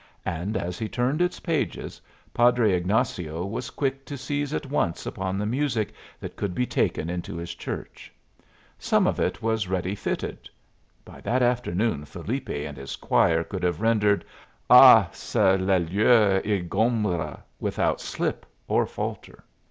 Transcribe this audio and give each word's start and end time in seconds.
And 0.25 0.57
as 0.57 0.79
he 0.79 0.89
turned 0.89 1.21
its 1.21 1.39
pages 1.39 2.01
Padre 2.33 2.71
Ignazio 2.73 3.45
was 3.45 3.69
quick 3.69 4.03
to 4.05 4.17
seize 4.17 4.51
at 4.51 4.65
once 4.65 5.05
upon 5.05 5.37
the 5.37 5.45
music 5.45 5.93
that 6.19 6.35
could 6.35 6.55
be 6.55 6.65
taken 6.65 7.07
into 7.07 7.35
his 7.37 7.53
church. 7.53 8.11
Some 8.79 9.05
of 9.05 9.19
it 9.19 9.43
was 9.43 9.67
ready 9.67 9.93
fitted. 9.93 10.49
By 11.05 11.21
that 11.21 11.43
afternoon 11.43 12.05
Felipe 12.05 12.49
and 12.49 12.77
his 12.77 12.95
choir 12.95 13.43
could 13.43 13.61
have 13.61 13.79
rendered 13.79 14.25
"Ah! 14.71 15.07
se 15.11 15.57
l'error 15.57 16.41
t' 16.41 16.49
ingombra" 16.51 17.43
without 17.59 18.01
slip 18.01 18.47
or 18.67 18.87
falter. 18.87 19.43